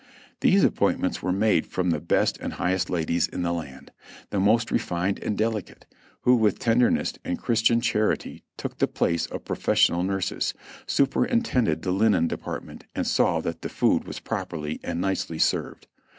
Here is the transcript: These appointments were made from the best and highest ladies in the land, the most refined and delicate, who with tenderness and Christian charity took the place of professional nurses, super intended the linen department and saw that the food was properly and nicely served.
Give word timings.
These 0.39 0.63
appointments 0.63 1.21
were 1.21 1.31
made 1.31 1.67
from 1.67 1.91
the 1.91 1.99
best 1.99 2.39
and 2.39 2.53
highest 2.53 2.89
ladies 2.89 3.27
in 3.27 3.43
the 3.43 3.53
land, 3.53 3.91
the 4.31 4.39
most 4.39 4.71
refined 4.71 5.19
and 5.19 5.37
delicate, 5.37 5.85
who 6.21 6.35
with 6.37 6.57
tenderness 6.57 7.13
and 7.23 7.37
Christian 7.37 7.81
charity 7.81 8.41
took 8.57 8.79
the 8.79 8.87
place 8.87 9.27
of 9.27 9.45
professional 9.45 10.01
nurses, 10.01 10.55
super 10.87 11.23
intended 11.23 11.83
the 11.83 11.91
linen 11.91 12.27
department 12.27 12.85
and 12.95 13.05
saw 13.05 13.41
that 13.41 13.61
the 13.61 13.69
food 13.69 14.05
was 14.07 14.19
properly 14.19 14.79
and 14.83 14.99
nicely 14.99 15.37
served. 15.37 15.85